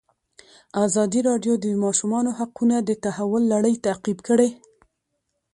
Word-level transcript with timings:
ازادي 0.85 1.19
راډیو 1.29 1.53
د 1.57 1.59
د 1.63 1.67
ماشومانو 1.85 2.29
حقونه 2.39 2.75
د 2.81 2.89
تحول 3.03 3.43
لړۍ 3.53 3.75
تعقیب 3.85 4.19
کړې. 4.27 4.49